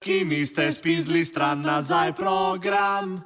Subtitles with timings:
[0.00, 3.20] ki niste spizli stran nazaj program.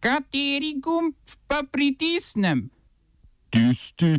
[0.00, 1.14] Kateri gumb
[1.46, 2.68] pa pritisnem?
[3.50, 4.18] Tisti,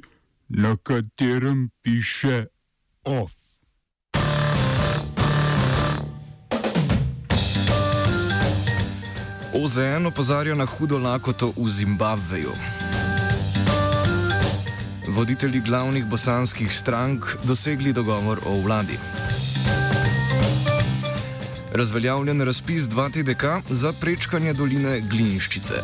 [0.49, 2.45] na katerem piše
[3.03, 3.31] OF.
[9.53, 12.53] OZN opozarja na hudo lakoto v Zimbabveju.
[15.07, 18.97] Voditelji glavnih bosanskih strank dosegli dogovor o vladi.
[21.73, 25.75] Razveljavljen razpis 2TDK za prečkanje doline Glinščice.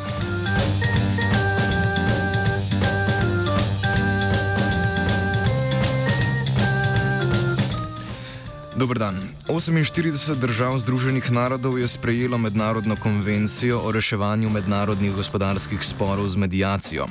[8.76, 9.22] Dobr dan.
[9.48, 17.08] 48 držav Združenih narodov je sprejelo mednarodno konvencijo o reševanju mednarodnih gospodarskih sporov z medijacijo.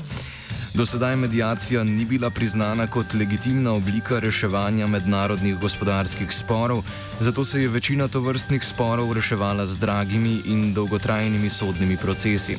[0.75, 6.83] Do sedaj medijacija ni bila priznana kot legitimna oblika reševanja mednarodnih gospodarskih sporov,
[7.21, 12.57] zato se je večina tovrstnih sporov reševala z dragimi in dolgotrajnimi sodnimi procesi.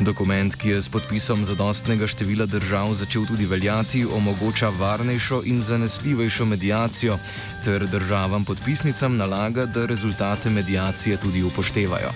[0.00, 6.44] Dokument, ki je s podpisom zadostnega števila držav začel tudi veljati, omogoča varnejšo in zanesljivejšo
[6.44, 7.18] medijacijo,
[7.64, 12.12] ter državam podpisnicam nalaga, da rezultate medijacije tudi upoštevajo.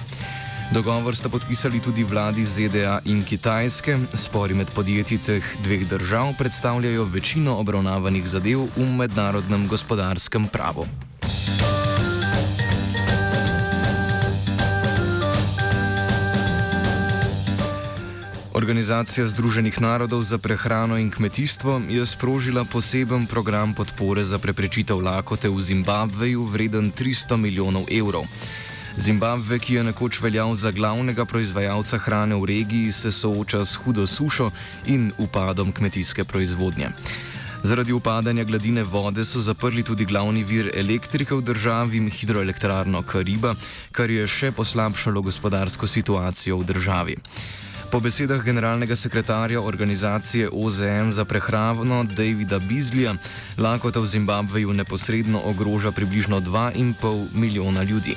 [0.73, 7.05] Dogovor sta podpisali tudi vladi ZDA in Kitajske, spori med podjetji teh dveh držav predstavljajo
[7.13, 10.89] večino obravnavanih zadev v mednarodnem gospodarskem pravu.
[18.57, 25.49] Organizacija Združenih narodov za prehrano in kmetijstvo je sprožila poseben program podpore za preprečitev lakote
[25.49, 28.25] v Zimbabveju vreden 300 milijonov evrov.
[28.97, 34.07] Zimbabve, ki je nekoč veljal za glavnega proizvajalca hrane v regiji, se sooča s hudo
[34.07, 34.51] sušo
[34.87, 36.91] in upadom kmetijske proizvodnje.
[37.63, 43.55] Zaradi upadanja gladine vode so zaprli tudi glavni vir elektrike v državi, hidroelektrarno Kariba,
[43.93, 47.17] kar je še poslabšalo gospodarsko situacijo v državi.
[47.93, 53.15] Po besedah generalnega sekretarja organizacije OZN za prehrano Davida Bizlija,
[53.59, 58.17] lakota v Zimbabveju neposredno ogroža približno 2,5 milijona ljudi.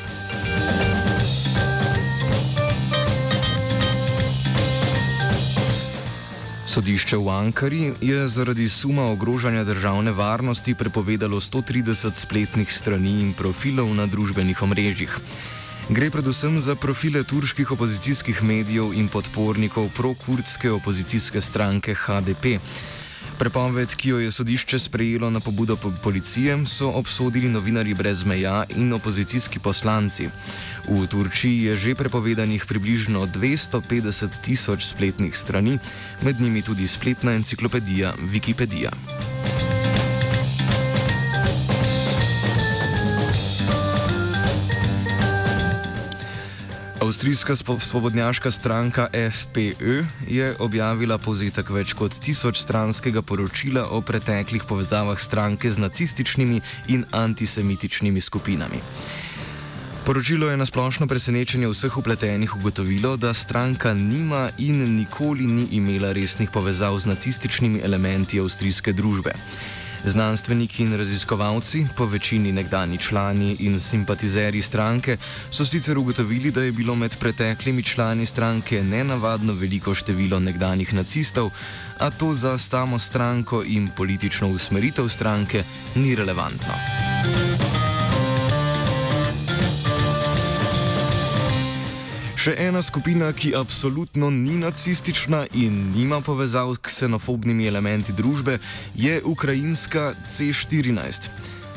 [6.68, 13.92] Sodišče v Ankari je zaradi suma ogrožanja državne varnosti prepovedalo 130 spletnih strani in profilov
[13.96, 15.20] na družbenih omrežjih.
[15.86, 22.58] Gre predvsem za profile turških opozicijskih medijev in podpornikov prokurdske opozicijske stranke HDP.
[23.38, 28.94] Prepoved, ki jo je sodišče sprejelo na pobudo policije, so obsodili novinari brez meja in
[28.94, 30.30] opozicijski poslanci.
[30.90, 35.78] V Turčiji je že prepovedanih približno 250 tisoč spletnih strani,
[36.22, 39.35] med njimi tudi spletna enciklopedija Wikipedija.
[47.02, 55.20] Avstrijska svobodnjaška stranka FPÖ je objavila povzetek več kot tisoč stranskega poročila o preteklih povezavah
[55.20, 58.80] stranke z nacističnimi in antisemitičnimi skupinami.
[60.06, 66.14] Poročilo je na splošno presenečenje vseh upletenih ugotovilo, da stranka nima in nikoli ni imela
[66.14, 69.34] resnih povezav z nacističnimi elementi avstrijske družbe.
[70.06, 75.18] Znanstveniki in raziskovalci, po večini nekdani člani in simpatizeri stranke,
[75.52, 81.50] so sicer ugotovili, da je bilo med preteklimi člani stranke nenavadno veliko število nekdanjih nacistov,
[82.00, 85.64] a to za samo stranko in politično usmeritev stranke
[85.96, 86.74] ni relevantno.
[92.46, 98.60] Še ena skupina, ki absolutno ni nacistična in nima povezav s ksenofobnimi elementi družbe,
[98.94, 101.26] je ukrajinska C14.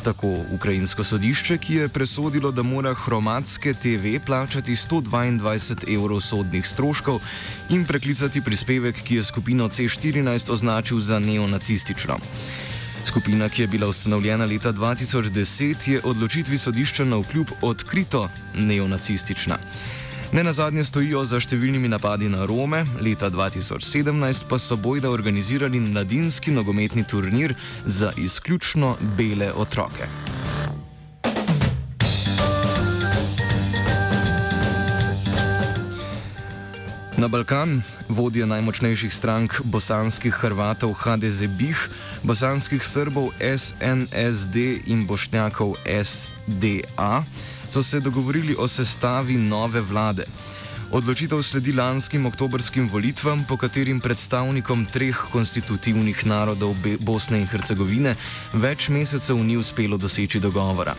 [0.04, 7.16] Tako ukrajinsko sodišče, ki je presodilo, da mora hromatske TV plačati 122 evrov sodnih stroškov
[7.72, 12.18] in preklicati prispevek, ki je skupino C14 označil za neonacistično.
[13.08, 19.56] Skupina, ki je bila ustanovljena leta 2010, je odločitvi sodišča na vkljub odkrito neonacistična.
[20.32, 25.80] Ne na zadnje stojijo za številnimi napadi na Rome, leta 2017 pa so bojda organizirali
[25.80, 27.54] mladinski nogometni turnir
[27.86, 30.04] za izključno bele otroke.
[37.18, 41.90] Na Balkan, vodja najmočnejših strank bosanskih Hrvatov HDZ BIH,
[42.22, 47.26] bosanskih Srbov SNSD in bošnjakov SDA,
[47.66, 50.30] so se dogovorili o sestavi nove vlade.
[50.88, 56.72] Odločitev sledi lanskim oktobrskim volitvam, po katerim predstavnikom treh konstitutivnih narodov
[57.04, 58.14] Bosne in Hercegovine
[58.56, 60.94] več mesecev ni uspelo doseči dogovora.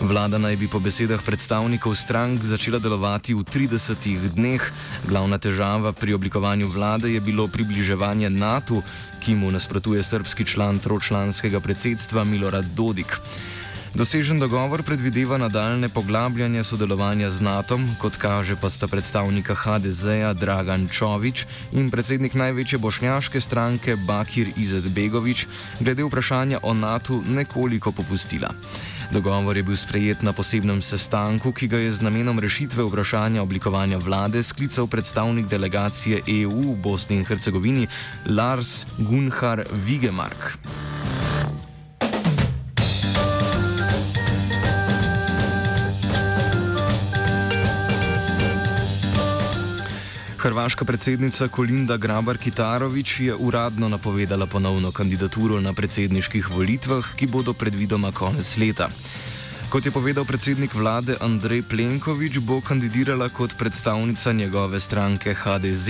[0.00, 4.64] Vlada naj bi po besedah predstavnikov strank začela delovati v 30 dneh.
[5.04, 8.80] Glavna težava pri oblikovanju vlade je bilo približevanje NATO,
[9.20, 13.20] ki mu nasprotuje srpski član tročlanskega predsedstva Milorad Dodik.
[13.94, 20.88] Dosežen dogovor predvideva nadaljne poglabljanje sodelovanja z NATO, kot kaže pa sta predstavnika HDZ-ja Dragan
[20.88, 25.46] Čovič in predsednik največje bošnjaške stranke Bakir Izetbegovič
[25.80, 28.50] glede vprašanja o NATO nekoliko popustila.
[29.10, 34.02] Dogovor je bil sprejet na posebnem sestanku, ki ga je z namenom rešitve vprašanja oblikovanja
[34.02, 37.86] vlade sklical predstavnik delegacije EU v Bosni in Hercegovini
[38.26, 40.58] Lars Gunhar Vigemark.
[50.46, 58.12] Hrvaška predsednica Kolinda Grabar-Kitarovič je uradno napovedala ponovno kandidaturo na predsedniških volitvah, ki bodo predvidoma
[58.12, 58.86] konec leta.
[59.66, 65.88] Kot je povedal predsednik vlade Andrej Plenković, bo kandidirala kot predstavnica njegove stranke HDZ.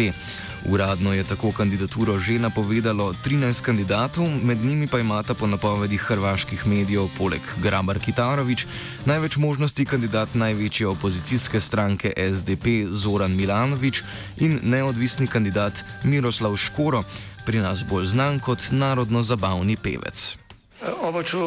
[0.64, 6.66] Uradno je tako kandidaturo že napovedalo 13 kandidatov, med njimi pa imata po napovedih hrvaških
[6.66, 8.66] medijev poleg Grabar Kitarovič
[9.04, 14.02] največ možnosti kandidat največje opozicijske stranke SDP Zoran Milanovič
[14.36, 17.04] in neodvisni kandidat Miroslav Škoro,
[17.44, 20.45] pri nas bolj znan kot narodno zabavni pevec.
[20.84, 21.40] Oba, če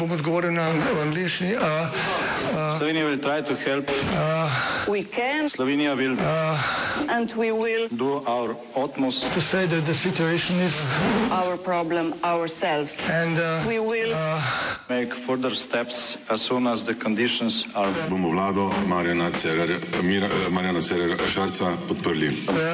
[0.00, 0.70] bom odgovoril na
[1.02, 1.52] angliški.
[2.78, 3.90] Slovenija will try to help.
[4.16, 4.48] Uh,
[4.88, 5.48] we can.
[5.52, 6.16] Slovenija will.
[6.18, 6.56] Uh,
[7.08, 7.88] and we will.
[7.92, 9.28] Do our utmost.
[9.34, 10.88] To say that the situation is.
[11.30, 12.96] Our problem ourselves.
[13.10, 14.14] And uh, we will.
[14.14, 14.40] Uh,
[14.88, 17.92] make further steps as soon as the conditions are.
[18.08, 19.30] Bomo vlado Marjana
[20.80, 22.30] Cererera Šarca podprli.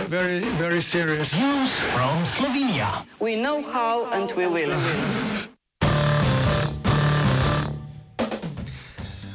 [0.09, 1.35] Very, very serious.
[1.35, 3.05] News from Slovenia.
[3.19, 4.73] We know how and we will.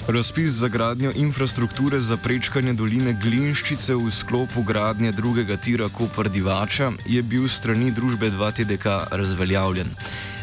[0.07, 7.21] Razpis za gradnjo infrastrukture za prečkanje doline Glinščice v sklopu gradnje drugega tira Koper-Divača je
[7.23, 9.87] bil strani družbe 2TDK razveljavljen.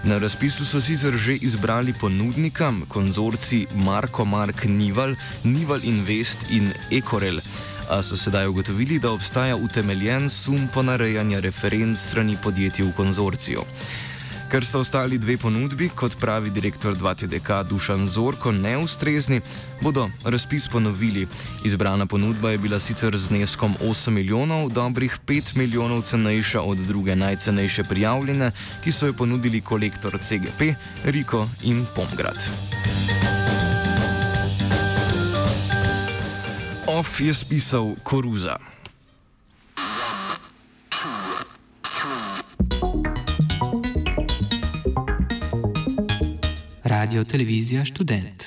[0.04, 5.14] Na razpisu so sicer že izbrali ponudnika, konzorci Marko Mark Nival,
[5.44, 7.40] Nival Invest in Ekorel,
[7.90, 13.64] a so sedaj ugotovili, da obstaja utemeljen sum ponarejanja referenc strani podjetij v konzorciju.
[14.50, 19.40] Ker sta ostali dve ponudbi, kot pravi direktor 2TDK Dušan Zorko, neustrezni,
[19.80, 21.28] bodo razpis ponovili.
[21.64, 27.16] Izbrana ponudba je bila sicer z zneskom 8 milijonov, dobrih 5 milijonov cenejša od druge
[27.16, 28.50] najcenejše prijavljene,
[28.84, 30.74] ki so jo ponudili kolektor CGP,
[31.04, 32.48] Riko in Pomgrad.
[36.86, 38.56] Off je spisal Koruza.
[47.10, 48.44] Radio Televizija Študent.